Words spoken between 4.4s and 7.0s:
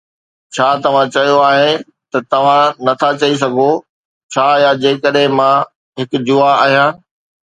يا جيڪڏهن مان هڪ جوا آهيان؟